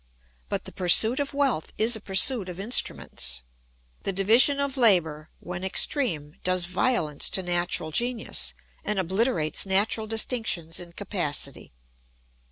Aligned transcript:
But 0.49 0.65
the 0.65 0.71
pursuit 0.71 1.19
of 1.19 1.31
wealth 1.31 1.71
is 1.77 1.95
a 1.95 2.01
pursuit 2.01 2.49
of 2.49 2.59
instruments. 2.59 3.43
The 4.01 4.11
division 4.11 4.59
of 4.59 4.75
labour 4.75 5.29
when 5.39 5.63
extreme 5.63 6.37
does 6.43 6.65
violence 6.65 7.29
to 7.29 7.43
natural 7.43 7.91
genius 7.91 8.55
and 8.83 8.97
obliterates 8.97 9.63
natural 9.63 10.07
distinctions 10.07 10.79
in 10.79 10.93
capacity. 10.93 11.71